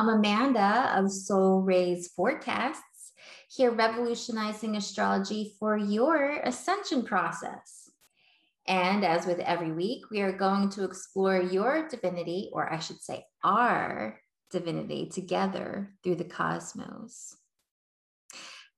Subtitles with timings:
[0.00, 3.12] I'm Amanda of Soul Rays Forecasts,
[3.54, 7.90] here revolutionizing astrology for your ascension process.
[8.66, 13.02] And as with every week, we are going to explore your divinity, or I should
[13.02, 14.18] say, our
[14.50, 17.36] divinity, together through the cosmos.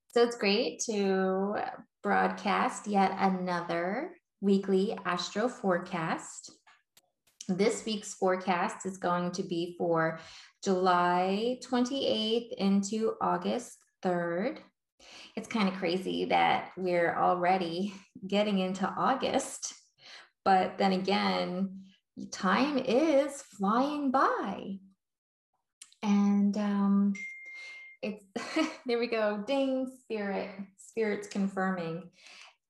[0.09, 1.55] So it's great to
[2.03, 4.11] broadcast yet another
[4.41, 6.51] weekly astro forecast.
[7.47, 10.19] This week's forecast is going to be for
[10.63, 14.59] July 28th into August 3rd.
[15.35, 17.93] It's kind of crazy that we're already
[18.25, 19.73] getting into August,
[20.45, 21.81] but then again,
[22.31, 24.79] time is flying by.
[26.01, 27.13] And um,
[28.01, 28.23] it's
[28.85, 32.09] there we go, ding, spirit, spirit's confirming.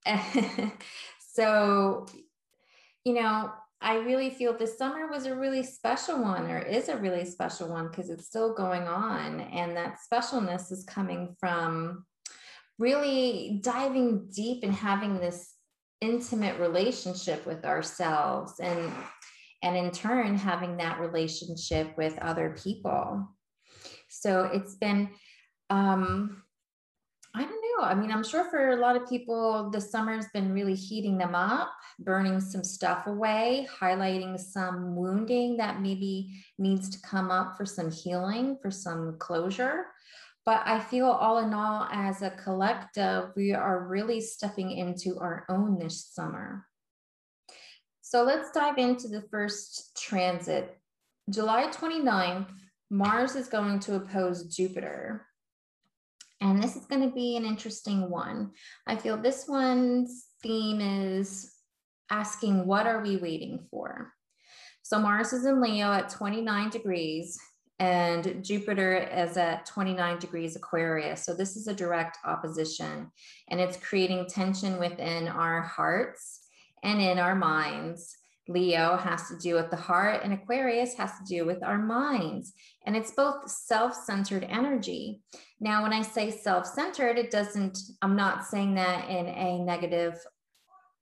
[1.33, 2.07] so,
[3.03, 3.51] you know,
[3.83, 7.69] I really feel this summer was a really special one, or is a really special
[7.69, 9.41] one, because it's still going on.
[9.41, 12.05] And that specialness is coming from
[12.79, 15.53] really diving deep and having this
[16.01, 18.91] intimate relationship with ourselves and
[19.61, 23.25] and in turn having that relationship with other people
[24.09, 25.09] so it's been
[25.69, 26.42] um
[27.81, 27.95] I.
[27.95, 31.71] Mean, I'm sure for a lot of people, the summer's been really heating them up,
[31.99, 37.91] burning some stuff away, highlighting some wounding that maybe needs to come up for some
[37.91, 39.85] healing, for some closure.
[40.45, 45.45] But I feel all in all, as a collective, we are really stepping into our
[45.49, 46.65] own this summer.
[48.01, 50.77] So let's dive into the first transit.
[51.29, 52.47] July 29th,
[52.89, 55.25] Mars is going to oppose Jupiter.
[56.43, 58.51] And this is going to be an interesting one.
[58.85, 61.53] I feel this one's theme is
[62.11, 64.11] asking, what are we waiting for?
[64.81, 67.39] So Mars is in Leo at 29 degrees
[67.79, 71.25] and Jupiter is at 29 degrees Aquarius.
[71.25, 73.09] So this is a direct opposition
[73.49, 76.41] and it's creating tension within our hearts
[76.83, 78.17] and in our minds
[78.47, 82.53] Leo has to do with the heart, and Aquarius has to do with our minds.
[82.85, 85.21] And it's both self centered energy.
[85.59, 90.19] Now, when I say self centered, it doesn't, I'm not saying that in a negative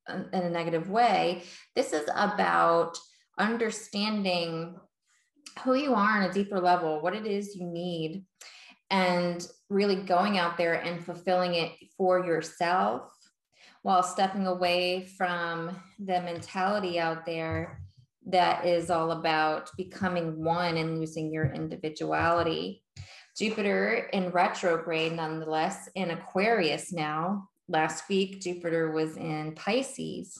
[0.07, 1.43] in a negative way.
[1.75, 2.97] This is about
[3.37, 4.75] understanding
[5.63, 8.23] who you are on a deeper level, what it is you need,
[8.89, 13.03] and really going out there and fulfilling it for yourself
[13.83, 17.81] while stepping away from the mentality out there
[18.27, 22.83] that is all about becoming one and losing your individuality.
[23.37, 27.49] Jupiter in retrograde, nonetheless, in Aquarius now.
[27.67, 30.39] Last week, Jupiter was in Pisces.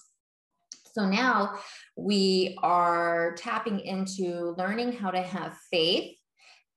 [0.93, 1.57] So now
[1.95, 6.17] we are tapping into learning how to have faith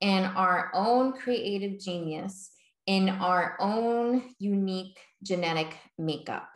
[0.01, 2.51] in our own creative genius,
[2.87, 6.54] in our own unique genetic makeup.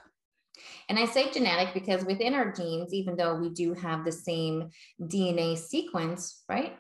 [0.89, 4.71] And I say genetic because within our genes, even though we do have the same
[5.01, 6.77] DNA sequence, right?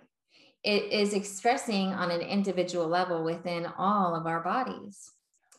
[0.64, 5.12] It is expressing on an individual level within all of our bodies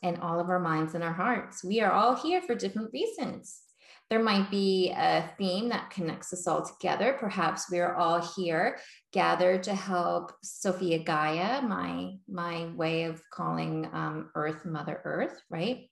[0.03, 1.63] and all of our minds and our hearts.
[1.63, 3.61] We are all here for different reasons.
[4.09, 7.15] There might be a theme that connects us all together.
[7.19, 8.79] Perhaps we're all here
[9.13, 15.89] gathered to help Sophia Gaia, my, my way of calling um, Earth Mother Earth, right?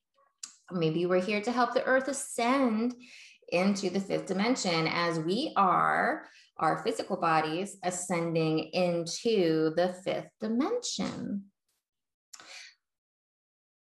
[0.71, 2.95] Maybe we're here to help the earth ascend
[3.49, 6.25] into the fifth dimension as we are
[6.57, 11.45] our physical bodies ascending into the fifth dimension.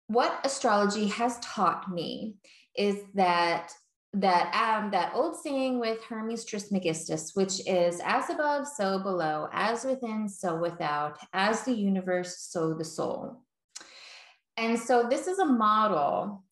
[0.07, 2.35] What astrology has taught me
[2.75, 3.71] is that
[4.13, 9.85] that um, that old saying with Hermes Trismegistus, which is as above, so below, as
[9.85, 13.43] within, so without, as the universe, so the soul.
[14.57, 16.43] And so this is a model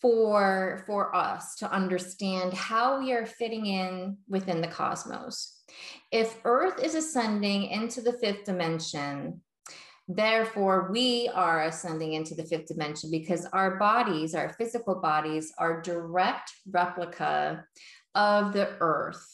[0.00, 5.60] for for us to understand how we are fitting in within the cosmos.
[6.10, 9.42] If earth is ascending into the fifth dimension
[10.12, 15.80] therefore we are ascending into the fifth dimension because our bodies our physical bodies are
[15.82, 17.64] direct replica
[18.16, 19.24] of the earth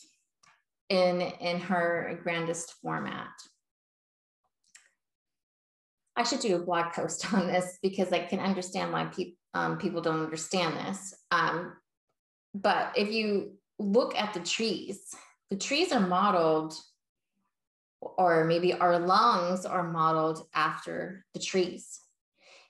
[0.89, 3.29] in in her grandest format.
[6.19, 9.79] I should do a blog post on this because I can understand why people um,
[9.79, 11.15] people don't understand this.
[11.31, 11.73] Um,
[12.55, 15.15] but if you look at the trees,
[15.49, 16.75] the trees are modeled,
[18.01, 22.01] or maybe our lungs are modeled after the trees.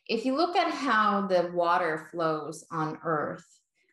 [0.08, 3.44] If you look at how the water flows on Earth,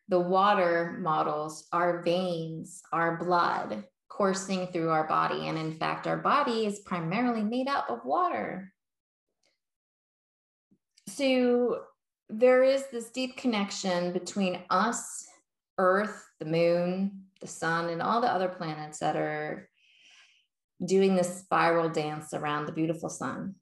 [0.08, 5.48] the water models our veins, our blood, coursing through our body.
[5.48, 8.72] And in fact, our body is primarily made up of water.
[11.08, 11.82] So
[12.30, 15.26] there is this deep connection between us,
[15.78, 19.70] Earth, the moon, the sun, and all the other planets that are
[20.86, 23.56] doing this spiral dance around the beautiful sun.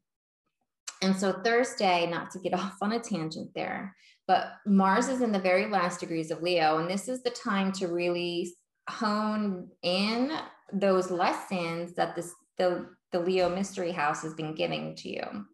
[1.02, 3.96] And so Thursday, not to get off on a tangent there,
[4.28, 6.78] but Mars is in the very last degrees of Leo.
[6.78, 8.54] And this is the time to really
[8.90, 10.32] hone in
[10.72, 15.46] those lessons that this, the, the Leo mystery house has been giving to you.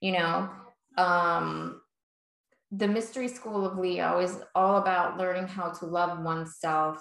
[0.00, 0.50] You know,
[0.98, 1.80] um,
[2.70, 6.98] the mystery school of Leo is all about learning how to love oneself,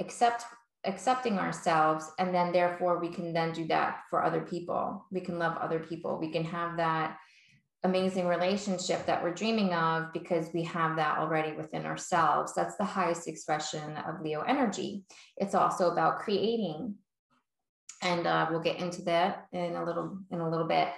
[0.00, 0.44] accept
[0.84, 5.06] accepting ourselves and then therefore we can then do that for other people.
[5.12, 6.18] We can love other people.
[6.18, 7.18] We can have that
[7.84, 12.52] amazing relationship that we're dreaming of because we have that already within ourselves.
[12.54, 15.04] That's the highest expression of leo energy.
[15.36, 16.96] It's also about creating.
[18.02, 20.88] And uh, we'll get into that in a little in a little bit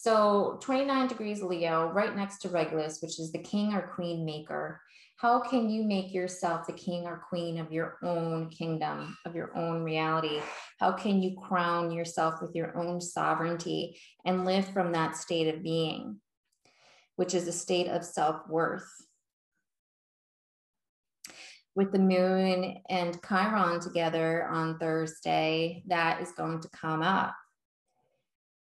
[0.00, 4.80] so 29 degrees leo right next to regulus which is the king or queen maker
[5.18, 9.50] how can you make yourself the king or queen of your own kingdom, of your
[9.58, 10.40] own reality?
[10.78, 15.60] How can you crown yourself with your own sovereignty and live from that state of
[15.64, 16.20] being,
[17.16, 18.88] which is a state of self worth?
[21.74, 27.34] With the moon and Chiron together on Thursday, that is going to come up.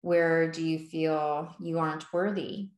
[0.07, 2.69] Where do you feel you aren't worthy?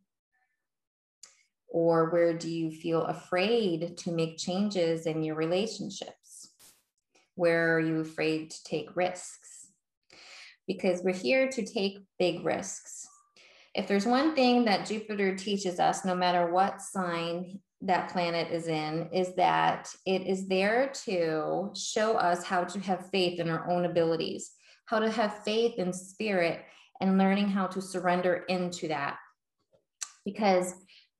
[1.68, 6.48] Or where do you feel afraid to make changes in your relationships?
[7.34, 9.70] Where are you afraid to take risks?
[10.66, 13.06] Because we're here to take big risks.
[13.74, 18.68] If there's one thing that Jupiter teaches us, no matter what sign that planet is
[18.68, 23.70] in, is that it is there to show us how to have faith in our
[23.70, 24.52] own abilities,
[24.86, 26.64] how to have faith in spirit,
[27.00, 29.16] and learning how to surrender into that.
[30.24, 30.74] Because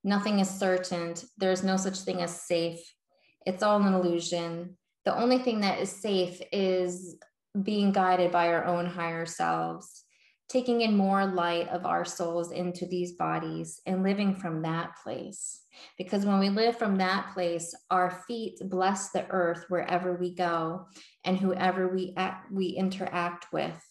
[0.04, 1.14] Nothing is certain.
[1.36, 2.80] There's no such thing as safe.
[3.44, 4.76] It's all an illusion.
[5.04, 7.16] The only thing that is safe is
[7.62, 10.04] being guided by our own higher selves,
[10.48, 15.62] taking in more light of our souls into these bodies and living from that place.
[15.96, 20.86] Because when we live from that place, our feet bless the earth wherever we go
[21.24, 22.14] and whoever we,
[22.50, 23.87] we interact with.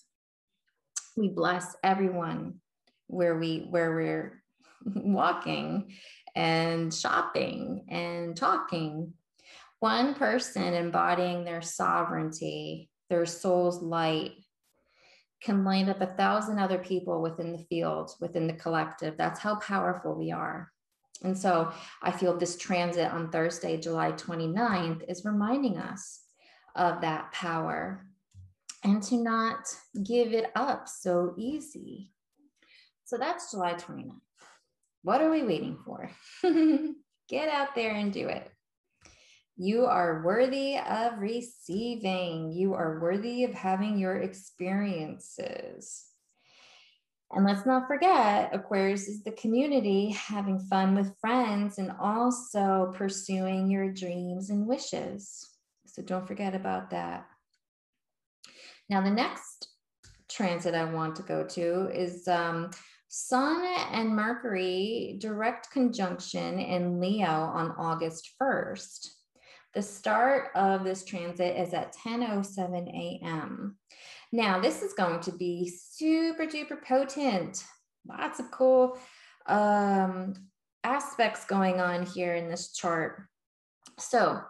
[1.18, 2.62] We bless everyone
[3.08, 4.44] where we where we're
[4.86, 5.94] walking
[6.36, 9.14] and shopping and talking.
[9.80, 14.34] One person embodying their sovereignty, their soul's light,
[15.42, 19.18] can light up a thousand other people within the field, within the collective.
[19.18, 20.72] That's how powerful we are.
[21.24, 21.72] And so
[22.02, 26.22] I feel this transit on Thursday, July 29th, is reminding us
[26.76, 28.07] of that power
[28.84, 29.68] and to not
[30.04, 32.12] give it up so easy.
[33.06, 34.20] So that's July 29th.
[35.04, 36.12] What are we waiting for?
[37.30, 38.50] Get out there and do it.
[39.56, 42.52] You are worthy of receiving.
[42.52, 46.06] You are worthy of having your experiences.
[47.32, 53.70] And let's not forget, Aquarius is the community, having fun with friends and also pursuing
[53.70, 55.50] your dreams and wishes.
[55.86, 57.26] So don't forget about that.
[58.90, 59.70] Now, the next
[60.30, 62.72] transit I want to go to is um,
[63.10, 69.10] Sun and Mercury direct conjunction in Leo on August 1st.
[69.74, 73.78] The start of this transit is at 10:07 a.m.
[74.32, 77.64] Now, this is going to be super duper potent.
[78.08, 78.98] Lots of cool
[79.46, 80.34] um,
[80.84, 83.24] aspects going on here in this chart.
[84.00, 84.42] So,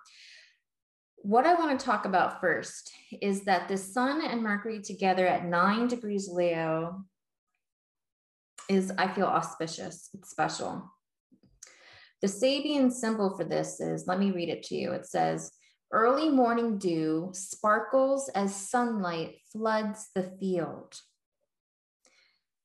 [1.28, 2.90] what I want to talk about first
[3.22, 7.04] is that the Sun and Mercury together at nine degrees Leo
[8.70, 10.10] is, I feel, auspicious.
[10.14, 10.90] It's special.
[12.22, 14.94] The Sabian symbol for this is, let me read it to you.
[14.94, 15.52] It says,
[15.92, 20.98] early morning dew sparkles as sunlight floods the field.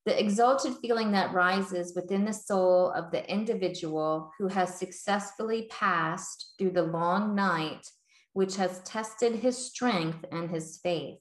[0.06, 6.54] The exalted feeling that rises within the soul of the individual who has successfully passed
[6.58, 7.84] through the long night,
[8.32, 11.18] which has tested his strength and his faith.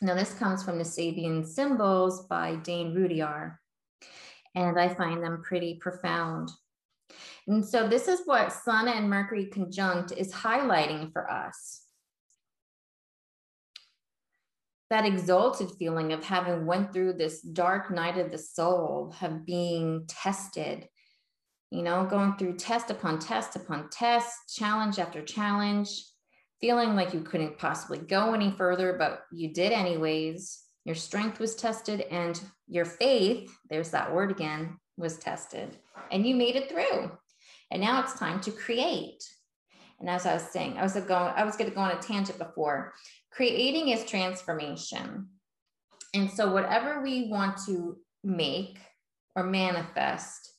[0.00, 3.58] Now, this comes from the Sabian Symbols by Dane Rudhyar,
[4.54, 6.50] and I find them pretty profound.
[7.46, 11.82] And so, this is what Sun and Mercury conjunct is highlighting for us.
[14.90, 20.04] That exalted feeling of having went through this dark night of the soul, of being
[20.08, 20.88] tested,
[21.72, 26.04] you know, going through test upon test upon test, challenge after challenge,
[26.60, 30.64] feeling like you couldn't possibly go any further, but you did anyways.
[30.84, 32.38] Your strength was tested and
[32.68, 35.78] your faith, there's that word again, was tested.
[36.10, 37.10] And you made it through.
[37.70, 39.24] And now it's time to create.
[39.98, 42.02] And as I was saying, I was going, I was going to go on a
[42.02, 42.92] tangent before.
[43.30, 45.28] Creating is transformation.
[46.12, 48.78] And so whatever we want to make
[49.34, 50.51] or manifest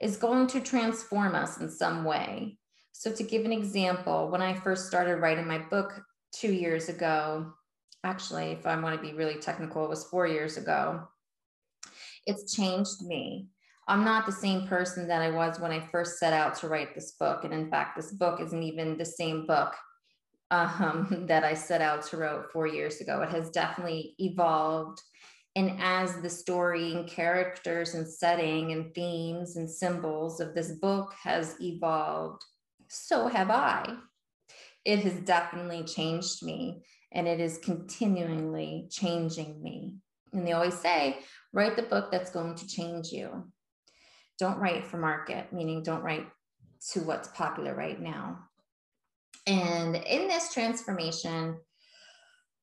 [0.00, 2.56] is going to transform us in some way.
[2.92, 6.02] So, to give an example, when I first started writing my book
[6.32, 7.52] two years ago,
[8.04, 11.08] actually, if I want to be really technical, it was four years ago,
[12.26, 13.48] it's changed me.
[13.88, 16.94] I'm not the same person that I was when I first set out to write
[16.94, 17.44] this book.
[17.44, 19.74] And in fact, this book isn't even the same book
[20.50, 23.22] um, that I set out to write four years ago.
[23.22, 25.00] It has definitely evolved
[25.56, 31.12] and as the story and characters and setting and themes and symbols of this book
[31.22, 32.42] has evolved,
[32.88, 33.96] so have I.
[34.84, 39.96] It has definitely changed me and it is continually changing me.
[40.32, 41.18] And they always say,
[41.52, 43.50] write the book that's going to change you.
[44.38, 46.26] Don't write for market, meaning don't write
[46.92, 48.38] to what's popular right now.
[49.46, 51.58] And in this transformation,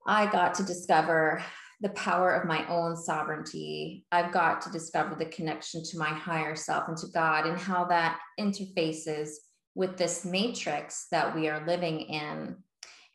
[0.07, 1.43] I got to discover
[1.81, 4.05] the power of my own sovereignty.
[4.11, 7.85] I've got to discover the connection to my higher self and to God and how
[7.85, 9.29] that interfaces
[9.75, 12.55] with this matrix that we are living in.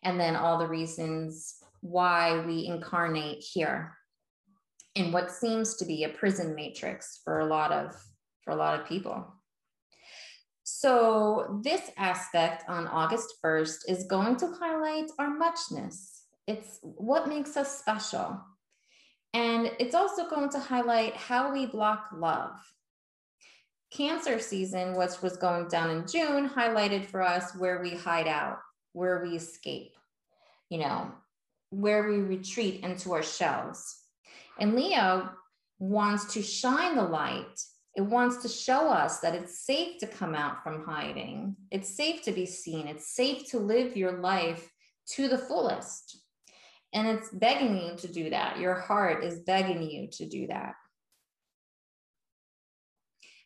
[0.05, 3.97] And then all the reasons why we incarnate here
[4.95, 7.97] in what seems to be a prison matrix for a lot of
[8.45, 9.27] for a lot of people.
[10.65, 16.23] So this aspect on August 1st is going to highlight our muchness.
[16.47, 18.41] It's what makes us special.
[19.35, 22.53] And it's also going to highlight how we block love.
[23.91, 28.59] Cancer season, which was going down in June, highlighted for us where we hide out,
[28.93, 29.93] where we escape,
[30.69, 31.13] you know,
[31.71, 33.97] where we retreat into our shells.
[34.59, 35.31] And Leo
[35.79, 37.61] wants to shine the light.
[37.97, 41.57] It wants to show us that it's safe to come out from hiding.
[41.71, 42.87] It's safe to be seen.
[42.87, 44.71] It's safe to live your life
[45.15, 46.22] to the fullest.
[46.93, 48.59] And it's begging you to do that.
[48.59, 50.75] Your heart is begging you to do that.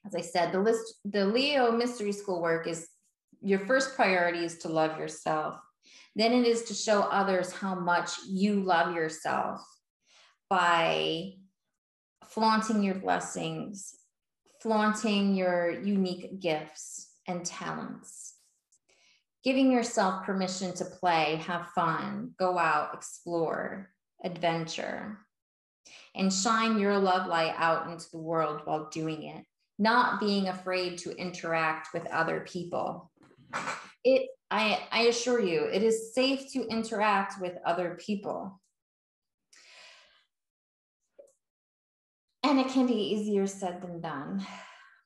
[0.05, 2.89] As I said, the list, the Leo mystery school work is
[3.43, 5.57] your first priority is to love yourself.
[6.15, 9.61] Then it is to show others how much you love yourself
[10.49, 11.33] by
[12.25, 13.95] flaunting your blessings,
[14.61, 18.26] flaunting your unique gifts and talents
[19.47, 23.89] giving yourself permission to play, have fun, go out, explore,
[24.25, 25.21] adventure,
[26.17, 29.45] and shine your love light out into the world while doing it,
[29.79, 33.13] not being afraid to interact with other people.
[34.03, 38.61] It, I, I assure you, it is safe to interact with other people.
[42.43, 44.45] And it can be easier said than done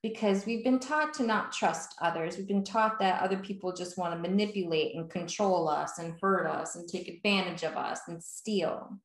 [0.03, 2.37] because we've been taught to not trust others.
[2.37, 6.47] We've been taught that other people just want to manipulate and control us and hurt
[6.47, 8.99] us and take advantage of us and steal.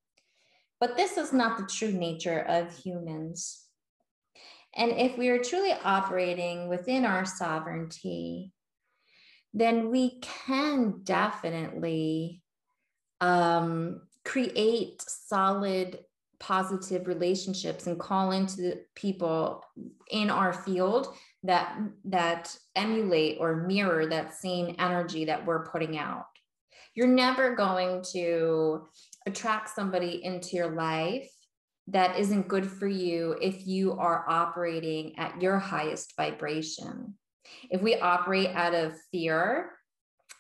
[0.80, 3.66] But this is not the true nature of humans.
[4.76, 8.52] And if we are truly operating within our sovereignty,
[9.54, 12.42] then we can definitely
[13.22, 16.00] um, create solid
[16.46, 19.64] positive relationships and call into the people
[20.12, 26.28] in our field that that emulate or mirror that same energy that we're putting out.
[26.94, 28.88] You're never going to
[29.26, 31.30] attract somebody into your life
[31.88, 37.16] that isn't good for you if you are operating at your highest vibration.
[37.72, 39.72] If we operate out of fear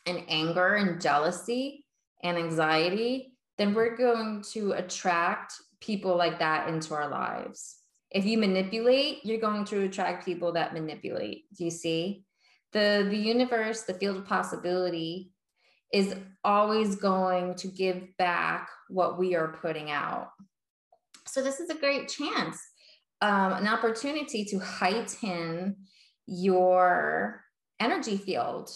[0.06, 1.84] and anger and jealousy
[2.24, 7.77] and anxiety then we're going to attract people like that into our lives.
[8.12, 11.46] If you manipulate, you're going to attract people that manipulate.
[11.55, 12.24] Do you see?
[12.72, 15.32] The, the universe, the field of possibility
[15.94, 20.29] is always going to give back what we are putting out.
[21.27, 22.60] So, this is a great chance,
[23.22, 25.77] um, an opportunity to heighten
[26.27, 27.44] your
[27.79, 28.72] energy field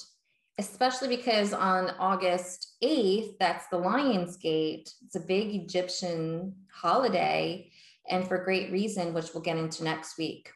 [0.59, 4.93] especially because on August 8th, that's the Lion's Gate.
[5.05, 7.71] It's a big Egyptian holiday,
[8.09, 10.51] and for great reason, which we'll get into next week.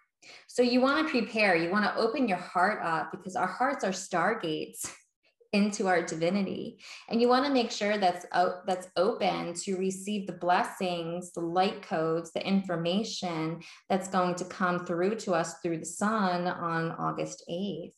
[0.48, 3.86] So you want to prepare, you want to open your heart up because our hearts
[3.86, 4.92] are stargates
[5.54, 6.80] into our divinity.
[7.10, 11.42] And you want to make sure that's out, that's open to receive the blessings, the
[11.42, 16.92] light codes, the information that's going to come through to us through the sun on
[16.92, 17.94] August 8th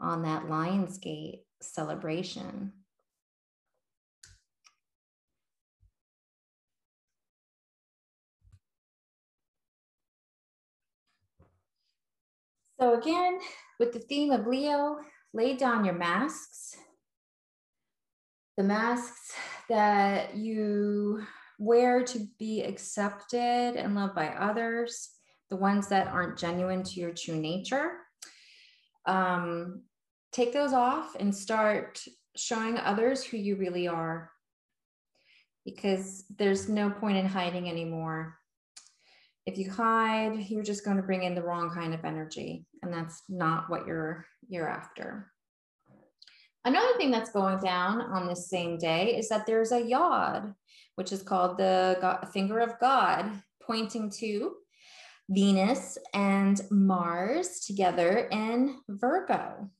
[0.00, 2.72] on that Lionsgate celebration.
[12.80, 13.38] So again,
[13.80, 14.98] with the theme of Leo,
[15.32, 16.76] lay down your masks.
[18.56, 19.34] The masks
[19.68, 21.24] that you
[21.58, 25.10] wear to be accepted and loved by others,
[25.50, 27.92] the ones that aren't genuine to your true nature.
[29.06, 29.82] Um,
[30.32, 32.02] take those off and start
[32.36, 34.30] showing others who you really are
[35.64, 38.38] because there's no point in hiding anymore.
[39.46, 42.92] If you hide, you're just going to bring in the wrong kind of energy, and
[42.92, 45.30] that's not what you're you're after.
[46.64, 50.54] Another thing that's going down on this same day is that there's a yod,
[50.96, 54.54] which is called the God, finger of God, pointing to
[55.30, 59.70] Venus and Mars together in Virgo.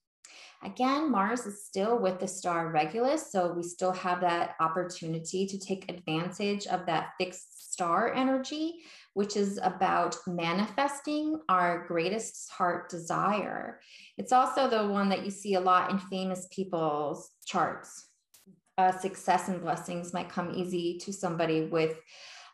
[0.65, 5.59] Again, Mars is still with the star Regulus, so we still have that opportunity to
[5.59, 8.81] take advantage of that fixed star energy,
[9.15, 13.79] which is about manifesting our greatest heart desire.
[14.17, 18.09] It's also the one that you see a lot in famous people's charts.
[18.77, 22.01] Uh, success and blessings might come easy to somebody with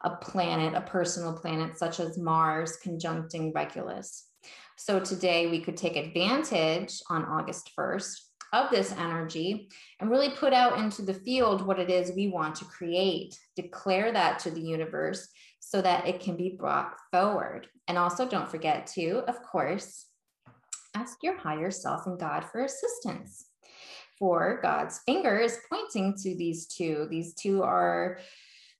[0.02, 4.28] a planet, a personal planet such as Mars conjuncting Regulus.
[4.76, 8.18] So today we could take advantage on August 1st
[8.52, 12.54] of this energy and really put out into the field what it is we want
[12.56, 15.28] to create, declare that to the universe
[15.60, 17.66] so that it can be brought forward.
[17.88, 20.06] And also don't forget to, of course,
[20.94, 23.46] ask your higher self and God for assistance.
[24.18, 27.08] For God's finger is pointing to these two.
[27.10, 28.18] These two are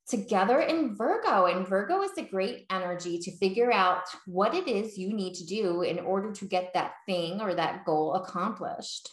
[0.08, 1.46] together in Virgo.
[1.46, 5.46] And Virgo is a great energy to figure out what it is you need to
[5.46, 9.10] do in order to get that thing or that goal accomplished.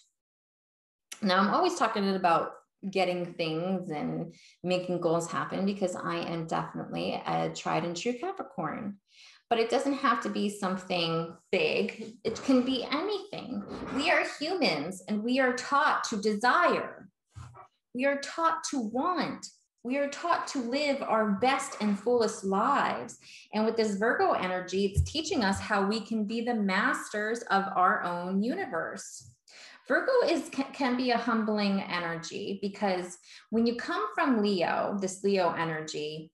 [1.21, 2.53] Now, I'm always talking about
[2.89, 8.97] getting things and making goals happen because I am definitely a tried and true Capricorn.
[9.49, 12.15] But it doesn't have to be something big.
[12.23, 13.63] It can be anything.
[13.95, 17.09] We are humans and we are taught to desire.
[17.93, 19.45] We are taught to want.
[19.83, 23.17] We are taught to live our best and fullest lives.
[23.53, 27.63] And with this Virgo energy, it's teaching us how we can be the masters of
[27.75, 29.31] our own universe.
[29.87, 33.17] Virgo is can be a humbling energy because
[33.49, 36.31] when you come from Leo, this Leo energy,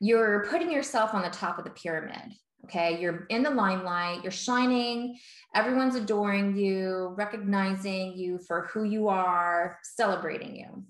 [0.00, 2.32] you're putting yourself on the top of the pyramid.
[2.64, 5.18] Okay, you're in the limelight, you're shining,
[5.54, 10.84] everyone's adoring you, recognizing you for who you are, celebrating you.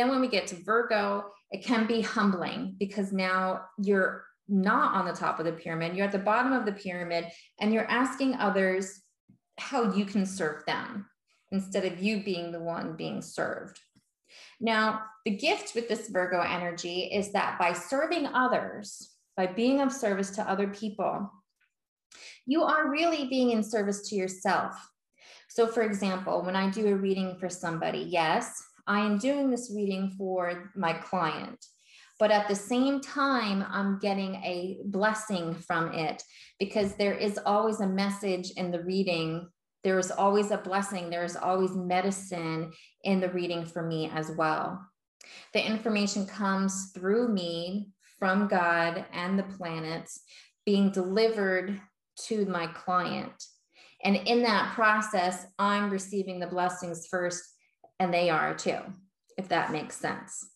[0.00, 5.04] Then when we get to Virgo, it can be humbling because now you're not on
[5.04, 7.26] the top of the pyramid, you're at the bottom of the pyramid
[7.60, 9.02] and you're asking others
[9.58, 11.04] how you can serve them
[11.52, 13.78] instead of you being the one being served.
[14.58, 19.92] Now, the gift with this Virgo energy is that by serving others, by being of
[19.92, 21.30] service to other people,
[22.46, 24.74] you are really being in service to yourself.
[25.50, 29.72] So, for example, when I do a reading for somebody, yes, I am doing this
[29.74, 31.64] reading for my client.
[32.18, 36.22] But at the same time, I'm getting a blessing from it
[36.58, 39.48] because there is always a message in the reading.
[39.84, 41.08] There is always a blessing.
[41.08, 42.72] There is always medicine
[43.04, 44.86] in the reading for me as well.
[45.54, 47.88] The information comes through me
[48.18, 50.20] from God and the planets
[50.66, 51.80] being delivered
[52.26, 53.32] to my client.
[54.04, 57.42] And in that process, I'm receiving the blessings first
[58.00, 58.78] and they are too,
[59.36, 60.48] if that makes sense.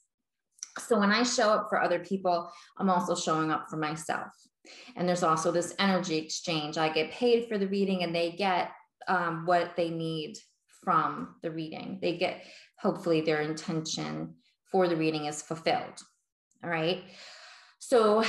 [0.79, 4.33] So when I show up for other people, I'm also showing up for myself.
[4.97, 6.79] And there's also this energy exchange.
[6.79, 8.73] I get paid for the reading and they get
[9.07, 10.37] um, what they need
[10.83, 11.99] from the reading.
[12.01, 12.45] They get,
[12.81, 14.35] hopefully, their intention
[14.73, 16.01] for the reading is fulfilled.
[16.65, 17.05] All right.
[17.79, 18.25] So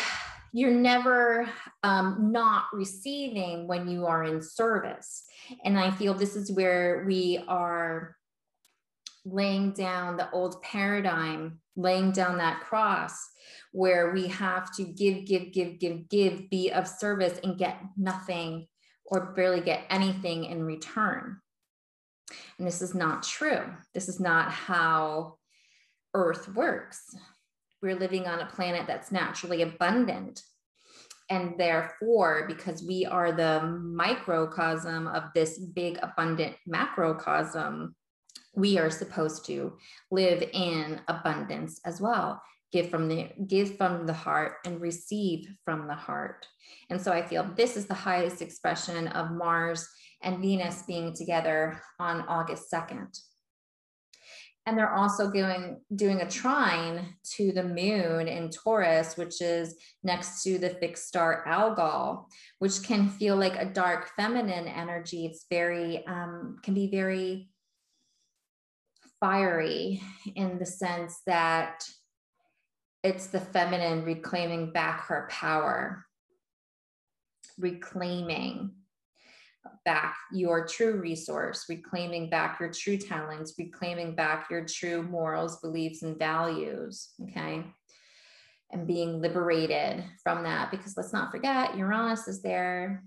[0.54, 1.50] you're never
[1.84, 5.24] um, not receiving when you are in service.
[5.64, 8.16] And I feel this is where we are
[9.26, 13.14] laying down the old paradigm, laying down that cross
[13.72, 18.68] where we have to give, give, give, give, give, be of service and get nothing
[19.06, 21.38] or barely get anything in return.
[22.58, 23.66] And this is not true.
[23.94, 25.38] This is not how
[26.14, 27.16] Earth works.
[27.82, 30.42] We're living on a planet that's naturally abundant.
[31.30, 37.96] And therefore, because we are the microcosm of this big, abundant macrocosm,
[38.56, 39.78] we are supposed to
[40.12, 42.42] live in abundance as well.
[42.72, 46.48] Give from the give from the heart and receive from the heart.
[46.90, 49.88] And so i feel this is the highest expression of mars
[50.24, 53.16] and venus being together on august 2nd
[54.66, 60.42] and they're also going doing a trine to the moon in Taurus, which is next
[60.44, 62.28] to the fixed star Algol,
[62.60, 65.26] which can feel like a dark feminine energy.
[65.26, 67.50] It's very um, can be very
[69.26, 70.00] fiery
[70.36, 71.84] in the sense that
[73.04, 76.06] it's the feminine reclaiming back her power,
[77.58, 78.72] reclaiming
[79.84, 86.04] back your true resource, reclaiming back your true talents, reclaiming back your true morals, beliefs,
[86.04, 87.10] and values.
[87.24, 87.66] Okay.
[88.72, 93.04] And being liberated from that because let's not forget Uranus is there.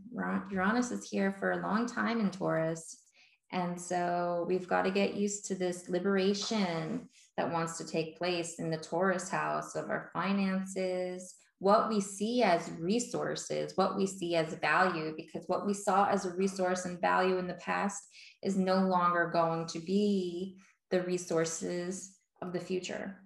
[0.50, 3.04] Uranus is here for a long time in Taurus.
[3.52, 8.58] And so we've got to get used to this liberation that wants to take place
[8.58, 14.36] in the Taurus house of our finances, what we see as resources, what we see
[14.36, 18.02] as value, because what we saw as a resource and value in the past
[18.42, 20.58] is no longer going to be
[20.90, 23.16] the resources of the future.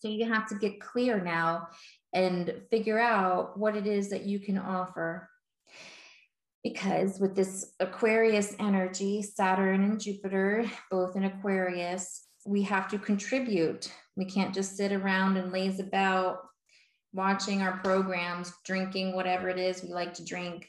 [0.00, 1.68] So you have to get clear now
[2.12, 5.28] and figure out what it is that you can offer.
[6.62, 13.92] Because with this Aquarius energy, Saturn and Jupiter, both in Aquarius, we have to contribute.
[14.16, 16.38] We can't just sit around and laze about
[17.12, 20.68] watching our programs, drinking whatever it is we like to drink,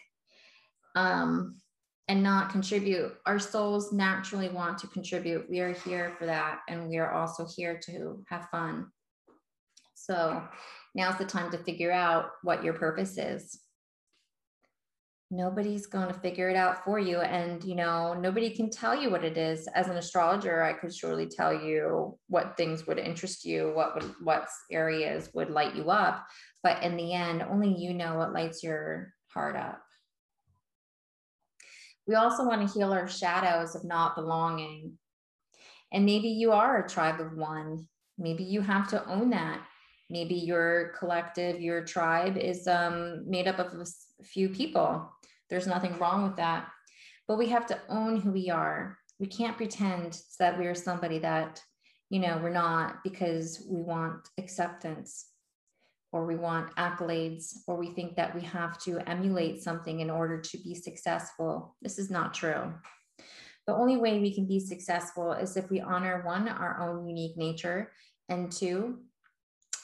[0.95, 1.57] um,
[2.07, 3.13] and not contribute.
[3.25, 5.49] Our souls naturally want to contribute.
[5.49, 8.87] We are here for that, and we are also here to have fun.
[9.93, 10.43] So
[10.95, 13.62] now's the time to figure out what your purpose is
[15.33, 17.19] nobody's going to figure it out for you.
[17.19, 19.67] And you know nobody can tell you what it is.
[19.73, 24.13] As an astrologer i could surely tell you what things would interest you what would
[24.21, 26.25] what areas would light you up.
[26.61, 29.81] But in the end only you know what lights your heart up.
[32.05, 34.93] We also want to heal our shadows of not belonging.
[35.91, 37.87] And maybe you are a tribe of one.
[38.17, 39.61] Maybe you have to own that.
[40.09, 43.85] Maybe your collective your tribe is um, made up of a
[44.23, 45.09] few people
[45.53, 46.67] there's nothing wrong with that.
[47.27, 48.97] But we have to own who we are.
[49.19, 51.61] We can't pretend that we're somebody that,
[52.09, 55.27] you know, we're not because we want acceptance
[56.11, 60.41] or we want accolades or we think that we have to emulate something in order
[60.41, 61.75] to be successful.
[61.83, 62.73] This is not true.
[63.67, 67.37] The only way we can be successful is if we honor one, our own unique
[67.37, 67.91] nature,
[68.27, 69.01] and two,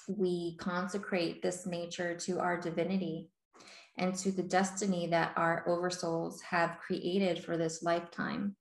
[0.08, 3.30] we consecrate this nature to our divinity
[4.00, 8.56] and to the destiny that our oversouls have created for this lifetime.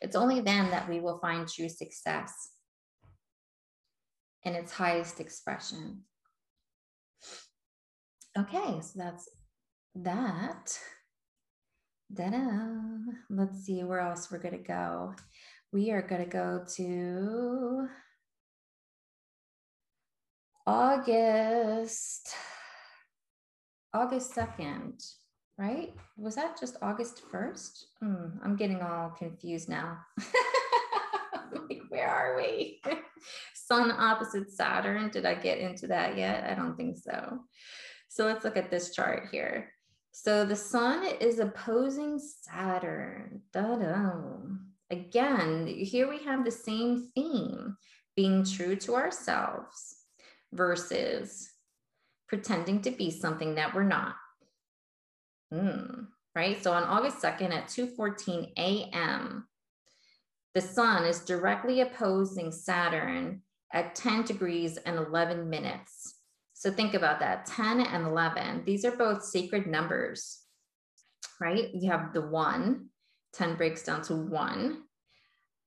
[0.00, 2.32] It's only then that we will find true success
[4.42, 6.02] in its highest expression.
[8.38, 9.28] Okay, so that's
[9.96, 10.78] that.
[12.12, 12.78] Da-da.
[13.28, 15.14] Let's see where else we're going to go.
[15.72, 17.86] We are going to go to
[20.66, 22.34] August.
[23.92, 25.02] August 2nd,
[25.58, 25.94] right?
[26.16, 27.84] Was that just August 1st?
[28.02, 29.98] Mm, I'm getting all confused now.
[31.88, 32.80] where are we?
[33.54, 35.10] Sun opposite Saturn.
[35.10, 36.44] Did I get into that yet?
[36.44, 37.40] I don't think so.
[38.08, 39.72] So let's look at this chart here.
[40.12, 43.42] So the sun is opposing Saturn.
[43.52, 44.12] Da-da.
[44.90, 47.76] Again, here we have the same theme
[48.16, 49.96] being true to ourselves
[50.52, 51.49] versus
[52.30, 54.14] pretending to be something that we're not.
[55.52, 56.62] Mm, right?
[56.62, 59.48] So on August 2nd at 2:14 a.m.,
[60.54, 66.14] the sun is directly opposing Saturn at 10 degrees and 11 minutes.
[66.54, 68.64] So think about that 10 and 11.
[68.64, 70.40] These are both sacred numbers,
[71.40, 71.70] right?
[71.74, 72.90] You have the one,
[73.34, 74.82] 10 breaks down to one.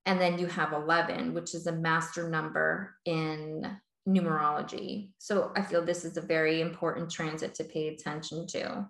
[0.06, 5.10] And then you have 11, which is a master number in numerology.
[5.18, 8.88] So I feel this is a very important transit to pay attention to.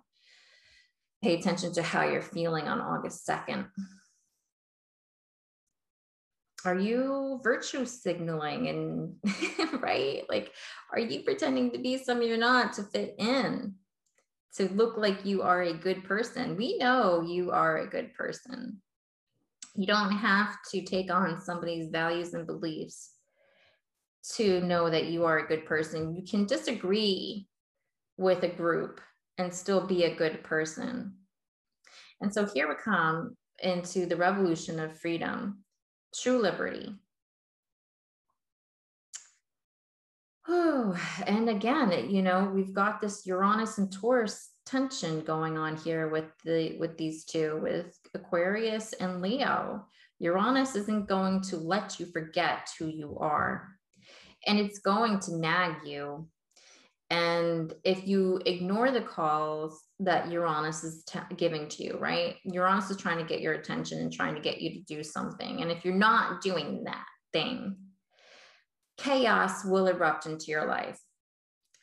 [1.23, 3.67] Pay attention to how you're feeling on August 2nd.
[6.65, 10.23] Are you virtue signaling and right?
[10.29, 10.51] Like,
[10.91, 13.75] are you pretending to be some you're not to fit in,
[14.55, 16.57] to look like you are a good person?
[16.57, 18.81] We know you are a good person.
[19.75, 23.14] You don't have to take on somebody's values and beliefs
[24.33, 26.15] to know that you are a good person.
[26.15, 27.47] You can disagree
[28.17, 29.01] with a group
[29.37, 31.13] and still be a good person.
[32.21, 35.59] And so here we come into the revolution of freedom,
[36.15, 36.95] true liberty.
[40.47, 46.07] Oh, and again, you know, we've got this Uranus and Taurus tension going on here
[46.07, 49.85] with the with these two, with Aquarius and Leo.
[50.19, 53.74] Uranus isn't going to let you forget who you are.
[54.47, 56.27] And it's going to nag you.
[57.09, 62.37] And if you ignore the calls that Uranus is t- giving to you, right?
[62.45, 65.61] Uranus is trying to get your attention and trying to get you to do something.
[65.61, 67.75] And if you're not doing that thing,
[68.97, 70.99] chaos will erupt into your life.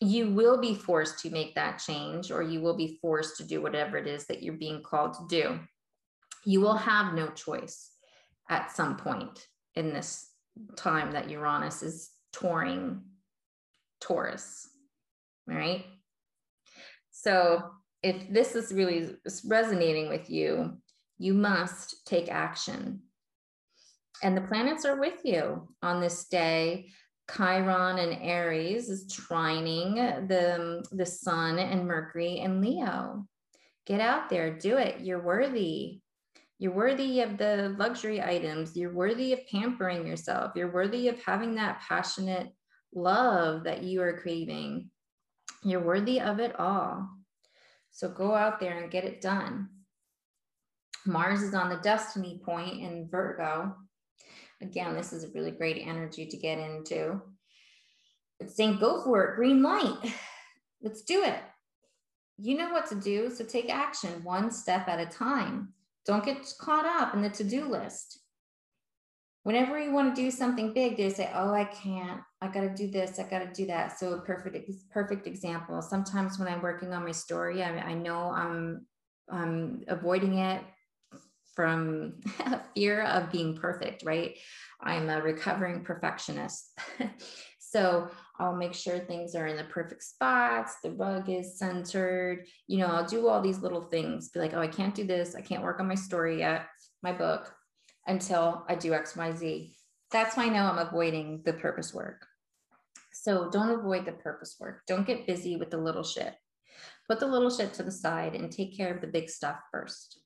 [0.01, 3.63] You will be forced to make that change, or you will be forced to do
[3.63, 5.61] whatever it is that you're being called to do.
[6.45, 7.93] You will have no choice
[8.51, 9.47] at some point
[9.77, 10.29] in this
[10.77, 13.03] time that Uranus is touring
[14.01, 14.69] Taurus,
[15.47, 15.85] right?
[17.11, 17.63] So
[18.03, 19.17] if this is really
[19.47, 20.79] resonating with you,
[21.19, 23.01] you must take action.
[24.23, 26.89] And the planets are with you on this day.
[27.35, 33.27] Chiron and Aries is trining the, the sun and Mercury and Leo.
[33.87, 35.01] Get out there, do it.
[35.01, 36.02] You're worthy.
[36.59, 38.77] You're worthy of the luxury items.
[38.77, 40.53] You're worthy of pampering yourself.
[40.55, 42.53] You're worthy of having that passionate
[42.95, 44.91] love that you are craving.
[45.65, 47.09] You're worthy of it all.
[47.91, 49.69] So go out there and get it done.
[51.05, 53.75] Mars is on the destiny point in Virgo.
[54.61, 57.21] Again, this is a really great energy to get into.
[58.39, 60.15] It's saying, go for it, green light.
[60.83, 61.41] Let's do it.
[62.39, 65.75] You know what to do, so take action one step at a time.
[66.07, 68.21] Don't get caught up in the to do list.
[69.45, 72.21] Whenever you want to do something big, they say, Oh, I can't.
[72.41, 73.19] I got to do this.
[73.19, 73.99] I got to do that.
[73.99, 75.83] So, a perfect, perfect example.
[75.83, 78.87] Sometimes when I'm working on my story, I, I know I'm,
[79.29, 80.63] I'm avoiding it
[81.55, 82.21] from
[82.75, 84.37] fear of being perfect, right?
[84.81, 86.79] I'm a recovering perfectionist.
[87.59, 88.11] so
[88.43, 92.47] I'll make sure things are in the perfect spots, the rug is centered.
[92.67, 95.37] You know, I'll do all these little things, be like, oh, I can't do this.
[95.37, 96.67] I can't work on my story yet,
[97.03, 97.55] my book,
[98.07, 99.77] until I do X, Y, Z.
[100.11, 102.27] That's why I know I'm avoiding the purpose work.
[103.13, 104.83] So don't avoid the purpose work.
[104.89, 106.35] Don't get busy with the little shit.
[107.09, 110.22] Put the little shit to the side and take care of the big stuff first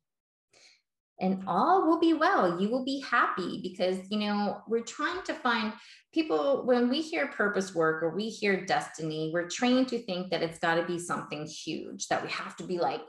[1.20, 2.60] and all will be well.
[2.60, 5.72] You will be happy because, you know, we're trying to find
[6.12, 10.42] people when we hear purpose work or we hear destiny, we're trained to think that
[10.42, 13.00] it's got to be something huge, that we have to be like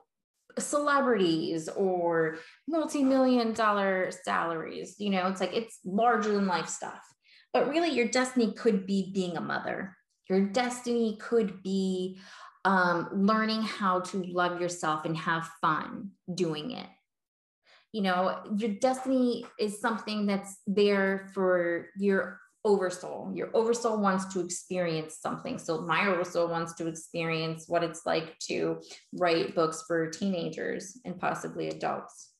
[0.59, 6.99] celebrities or multi-million dollar salaries you know it's like it's larger than life stuff.
[7.53, 9.95] But really your destiny could be being a mother.
[10.29, 12.19] Your destiny could be
[12.65, 16.87] um, learning how to love yourself and have fun doing it
[17.97, 23.31] you know your destiny is something that's there for your oversoul.
[23.33, 25.57] Your oversoul wants to experience something.
[25.57, 28.81] So my oversoul wants to experience what it's like to
[29.13, 32.33] write books for teenagers and possibly adults.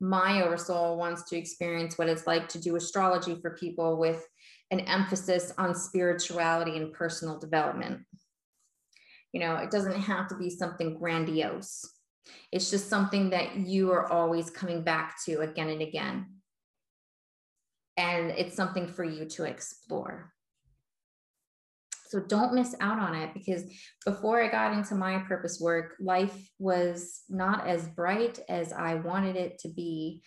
[0.00, 4.26] My oversoul wants to experience what it's like to do astrology for people with
[4.72, 8.00] an emphasis on spirituality and personal development.
[9.32, 11.95] You know it doesn't have to be something grandiose
[12.52, 16.26] it's just something that you are always coming back to again and again.
[17.96, 20.32] And it's something for you to explore.
[22.08, 23.64] So don't miss out on it because
[24.04, 29.36] before I got into my purpose work, life was not as bright as I wanted
[29.36, 30.22] it to be.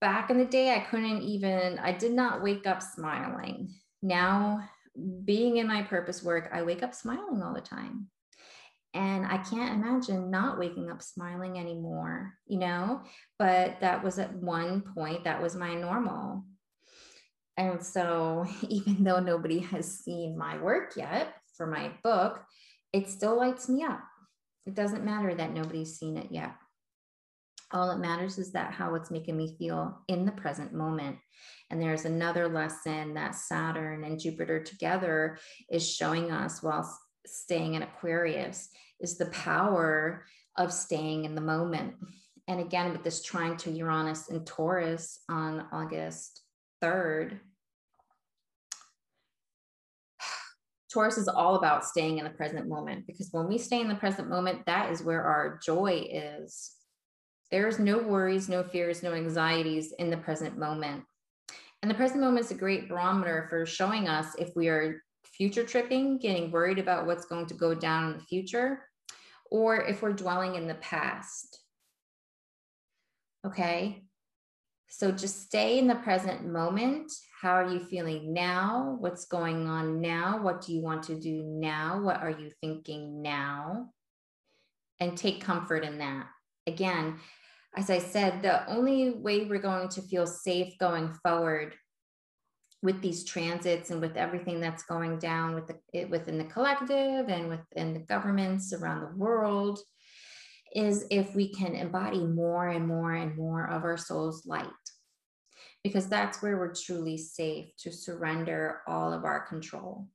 [0.00, 3.74] Back in the day, I couldn't even, I did not wake up smiling.
[4.02, 4.68] Now,
[5.24, 8.08] being in my purpose work, I wake up smiling all the time
[8.92, 13.02] and I can't imagine not waking up smiling anymore, you know?
[13.38, 16.44] But that was at one point, that was my normal.
[17.56, 22.42] And so, even though nobody has seen my work yet for my book,
[22.92, 24.00] it still lights me up.
[24.66, 26.54] It doesn't matter that nobody's seen it yet.
[27.72, 31.18] All that matters is that how it's making me feel in the present moment.
[31.70, 35.38] And there's another lesson that Saturn and Jupiter together
[35.70, 36.82] is showing us while
[37.26, 38.68] staying in Aquarius
[39.00, 40.24] is the power
[40.56, 41.94] of staying in the moment.
[42.48, 46.42] And again, with this trine to Uranus and Taurus on August
[46.82, 47.38] 3rd,
[50.92, 53.94] Taurus is all about staying in the present moment because when we stay in the
[53.94, 56.72] present moment, that is where our joy is.
[57.50, 61.04] There's no worries, no fears, no anxieties in the present moment.
[61.82, 65.02] And the present moment is a great barometer for showing us if we are
[65.40, 68.84] future tripping, getting worried about what's going to go down in the future,
[69.50, 71.62] or if we're dwelling in the past.
[73.46, 74.02] Okay.
[74.90, 77.10] So just stay in the present moment.
[77.40, 78.98] How are you feeling now?
[79.00, 80.42] What's going on now?
[80.42, 82.02] What do you want to do now?
[82.02, 83.94] What are you thinking now?
[85.00, 86.26] And take comfort in that.
[86.66, 87.18] Again,
[87.78, 91.74] as I said, the only way we're going to feel safe going forward
[92.82, 97.48] with these transits and with everything that's going down with the, within the collective and
[97.48, 99.80] within the governments around the world
[100.74, 104.66] is if we can embody more and more and more of our soul's light.
[105.82, 110.06] Because that's where we're truly safe to surrender all of our control.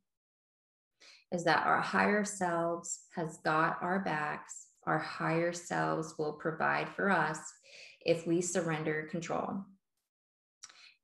[1.31, 4.67] Is that our higher selves has got our backs.
[4.85, 7.39] Our higher selves will provide for us
[8.05, 9.65] if we surrender control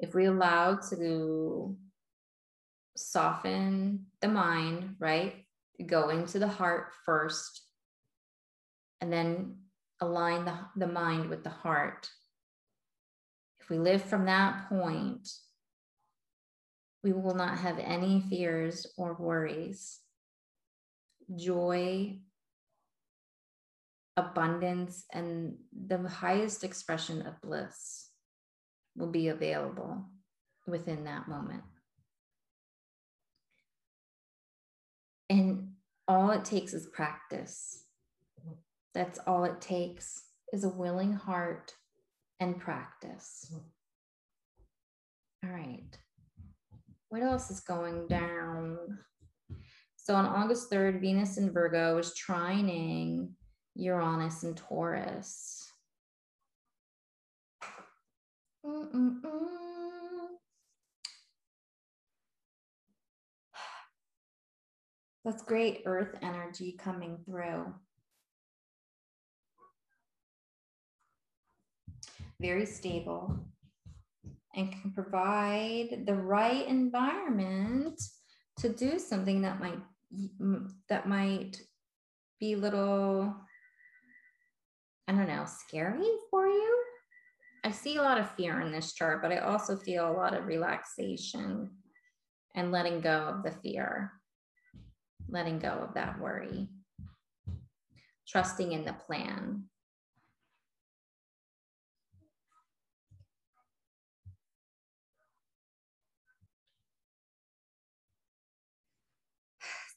[0.01, 1.77] if we allow to
[2.97, 5.45] soften the mind right?
[5.85, 7.61] Go into the heart first
[8.99, 9.57] and then
[9.99, 12.09] align the, the mind with the heart.
[13.59, 15.29] If we live from that point,
[17.03, 19.99] we will not have any fears or worries.
[21.35, 22.19] Joy,
[24.17, 28.10] abundance, and the highest expression of bliss
[28.95, 30.05] will be available
[30.67, 31.63] within that moment.
[35.29, 35.69] And
[36.07, 37.85] all it takes is practice.
[38.93, 41.73] That's all it takes is a willing heart
[42.39, 43.53] and practice.
[45.43, 45.97] All right.
[47.09, 48.99] What else is going down?
[49.95, 53.29] So on August 3rd, Venus in Virgo is trining
[53.75, 55.70] Uranus and Taurus.
[65.23, 67.73] That's great earth energy coming through.
[72.41, 73.37] very stable,
[74.55, 78.01] and can provide the right environment
[78.57, 79.79] to do something that might
[80.89, 81.61] that might
[82.39, 83.33] be a little
[85.07, 86.80] I don't know, scary for you.
[87.63, 90.33] I see a lot of fear in this chart, but I also feel a lot
[90.33, 91.69] of relaxation
[92.55, 94.11] and letting go of the fear,
[95.29, 96.67] letting go of that worry,
[98.27, 99.65] trusting in the plan.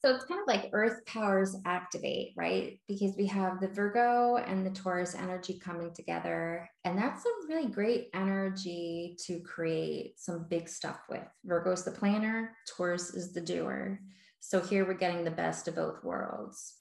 [0.04, 2.78] So it's kind of like earth powers activate, right?
[2.86, 6.68] Because we have the Virgo and the Taurus energy coming together.
[6.84, 11.24] And that's a really great energy to create some big stuff with.
[11.46, 13.98] Virgo is the planner, Taurus is the doer.
[14.40, 16.74] So here we're getting the best of both worlds.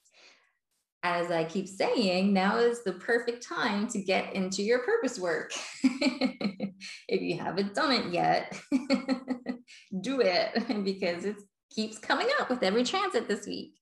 [1.02, 5.54] As I keep saying, now is the perfect time to get into your purpose work.
[5.84, 8.54] if you haven't done it yet,
[10.02, 13.76] do it because it's keeps coming up with every transit this week.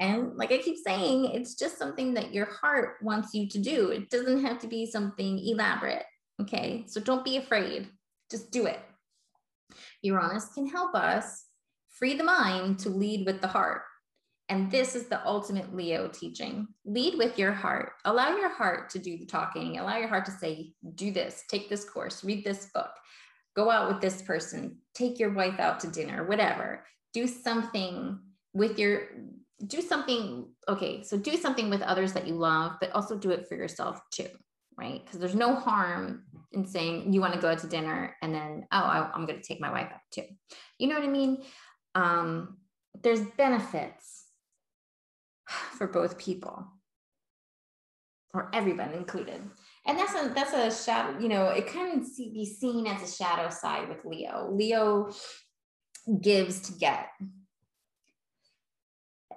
[0.00, 3.90] And like I keep saying, it's just something that your heart wants you to do.
[3.90, 6.04] It doesn't have to be something elaborate.
[6.40, 6.84] Okay.
[6.86, 7.88] So don't be afraid.
[8.30, 8.80] Just do it.
[10.02, 11.44] Uranus can help us
[11.90, 13.82] free the mind to lead with the heart.
[14.48, 16.68] And this is the ultimate Leo teaching.
[16.84, 17.92] Lead with your heart.
[18.04, 19.78] Allow your heart to do the talking.
[19.78, 22.90] Allow your heart to say, do this, take this course, read this book,
[23.54, 26.84] go out with this person, take your wife out to dinner, whatever.
[27.12, 28.18] Do something
[28.54, 29.08] with your,
[29.66, 33.48] do something, okay, so do something with others that you love, but also do it
[33.48, 34.28] for yourself too,
[34.78, 35.04] right?
[35.04, 38.66] Because there's no harm in saying you want to go out to dinner and then,
[38.72, 40.24] oh, I, am going to take my wife out too.
[40.78, 41.42] You know what I mean?
[41.94, 42.56] Um,
[43.02, 44.24] there's benefits
[45.76, 46.66] for both people
[48.34, 49.40] or everyone included
[49.86, 53.50] and that's a that's a shadow you know it can be seen as a shadow
[53.50, 54.48] side with leo.
[54.52, 55.10] Leo
[56.20, 57.08] gives to get.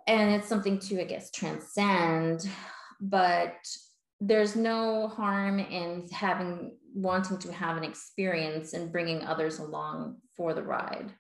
[0.08, 2.48] And it's something to i guess transcend
[3.02, 3.56] but
[4.22, 10.54] there's no harm in having wanting to have an experience and bringing others along for
[10.54, 11.12] the ride.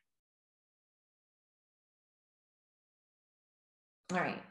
[4.13, 4.41] All right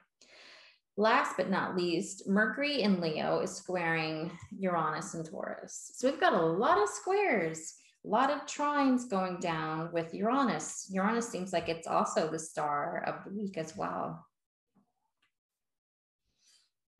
[0.96, 5.92] Last but not least, Mercury in Leo is squaring Uranus and Taurus.
[5.96, 7.74] So we've got a lot of squares,
[8.04, 10.88] a lot of trines going down with Uranus.
[10.92, 14.24] Uranus seems like it's also the star of the week as well.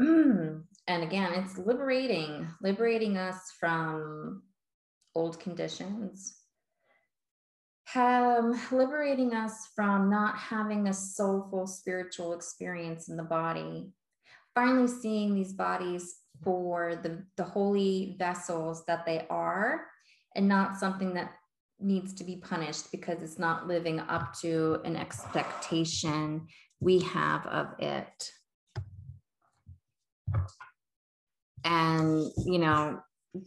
[0.03, 0.65] Mm.
[0.89, 4.43] And again, it's liberating, liberating us from
[5.15, 6.37] old conditions,
[7.95, 13.93] um, liberating us from not having a soulful spiritual experience in the body.
[14.55, 19.87] Finally, seeing these bodies for the, the holy vessels that they are
[20.35, 21.33] and not something that
[21.81, 26.47] needs to be punished because it's not living up to an expectation
[26.81, 28.31] we have of it.
[31.65, 33.01] And, you know,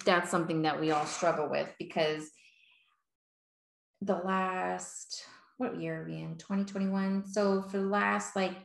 [0.05, 2.29] that's something that we all struggle with because
[4.01, 5.25] the last,
[5.57, 6.37] what year are we in?
[6.37, 7.25] 2021.
[7.25, 8.55] So for the last like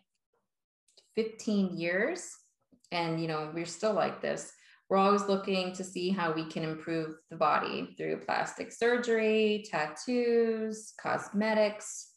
[1.15, 2.37] 15 years,
[2.91, 4.53] and, you know, we're still like this,
[4.89, 10.93] we're always looking to see how we can improve the body through plastic surgery, tattoos,
[11.01, 12.11] cosmetics,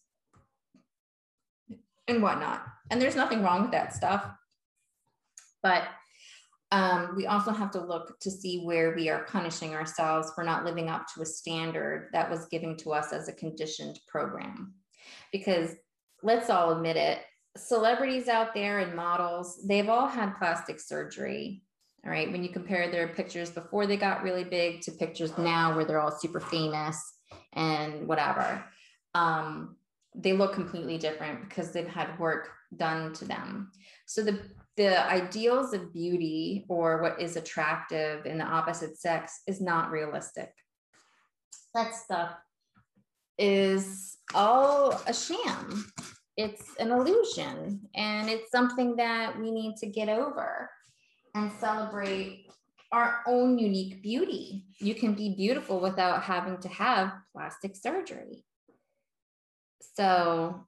[2.07, 2.66] and whatnot.
[2.91, 4.30] And there's nothing wrong with that stuff.
[5.63, 5.84] But
[6.76, 10.65] um, we also have to look to see where we are punishing ourselves for not
[10.65, 14.73] living up to a standard that was given to us as a conditioned program.
[15.32, 15.71] Because
[16.21, 17.19] let's all admit it,
[17.55, 21.63] celebrities out there and models, they've all had plastic surgery.
[22.03, 22.30] All right.
[22.30, 26.01] When you compare their pictures before they got really big to pictures now where they're
[26.01, 27.01] all super famous
[27.53, 28.65] and whatever,
[29.13, 29.78] um,
[30.13, 33.71] they look completely different because they've had work done to them.
[34.07, 34.41] So the
[34.78, 40.51] the ideals of beauty or what is attractive in the opposite sex is not realistic.
[41.73, 42.36] That stuff
[43.38, 45.91] is all a sham.
[46.38, 50.69] It's an illusion and it's something that we need to get over
[51.34, 52.47] and celebrate
[52.91, 54.65] our own unique beauty.
[54.80, 58.45] You can be beautiful without having to have plastic surgery.
[59.95, 60.65] So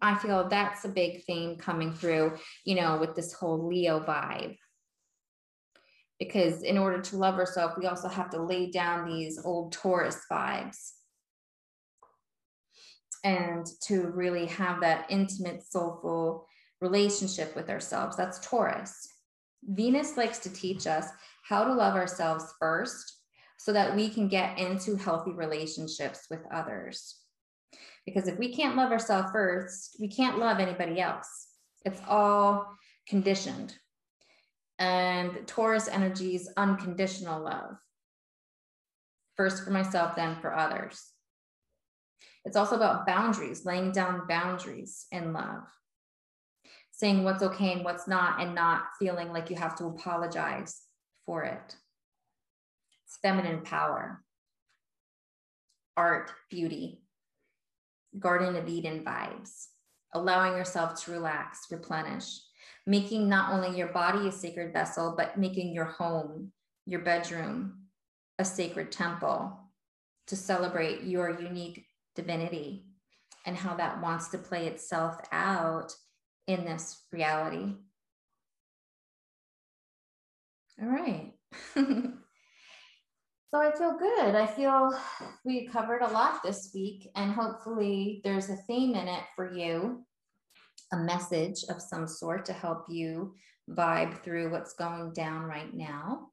[0.00, 4.56] I feel that's a big theme coming through, you know, with this whole Leo vibe.
[6.18, 10.20] Because in order to love ourselves, we also have to lay down these old Taurus
[10.30, 10.92] vibes.
[13.24, 16.46] And to really have that intimate, soulful
[16.80, 18.16] relationship with ourselves.
[18.16, 19.08] That's Taurus.
[19.64, 21.06] Venus likes to teach us
[21.42, 23.16] how to love ourselves first
[23.58, 27.16] so that we can get into healthy relationships with others.
[28.08, 31.48] Because if we can't love ourselves first, we can't love anybody else.
[31.84, 32.66] It's all
[33.06, 33.74] conditioned.
[34.78, 37.76] And Taurus energy is unconditional love.
[39.36, 41.04] First for myself, then for others.
[42.46, 45.64] It's also about boundaries, laying down boundaries in love,
[46.92, 50.80] saying what's okay and what's not, and not feeling like you have to apologize
[51.26, 51.76] for it.
[53.04, 54.24] It's feminine power,
[55.94, 57.02] art, beauty,
[58.18, 59.66] Garden of Eden vibes,
[60.14, 62.40] allowing yourself to relax, replenish,
[62.86, 66.52] making not only your body a sacred vessel, but making your home,
[66.86, 67.82] your bedroom,
[68.38, 69.58] a sacred temple
[70.26, 72.84] to celebrate your unique divinity
[73.46, 75.92] and how that wants to play itself out
[76.46, 77.74] in this reality.
[80.80, 81.32] All right.
[83.50, 84.34] So I feel good.
[84.34, 84.92] I feel
[85.42, 90.04] we covered a lot this week, and hopefully, there's a theme in it for you,
[90.92, 93.34] a message of some sort to help you
[93.70, 96.28] vibe through what's going down right now.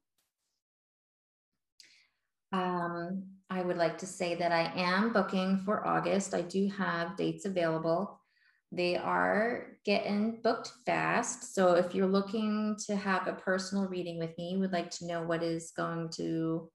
[2.52, 6.34] Um, I would like to say that I am booking for August.
[6.34, 8.20] I do have dates available.
[8.72, 11.54] They are getting booked fast.
[11.54, 15.22] So if you're looking to have a personal reading with me, would like to know
[15.22, 16.70] what is going to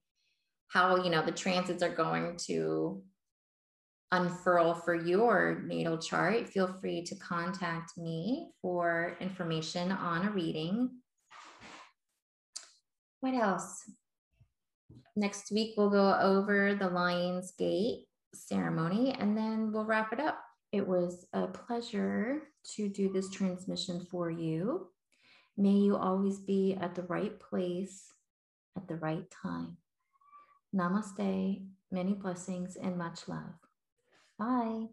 [0.72, 3.04] how you know the transits are going to
[4.14, 10.90] unfurl for your natal chart, feel free to contact me for information on a reading.
[13.20, 13.84] What else?
[15.16, 20.42] Next week, we'll go over the Lion's Gate ceremony and then we'll wrap it up.
[20.72, 22.44] It was a pleasure
[22.76, 24.88] to do this transmission for you.
[25.58, 28.06] May you always be at the right place
[28.78, 29.78] at the right time.
[30.74, 33.56] Namaste, many blessings, and much love.
[34.38, 34.88] Bye.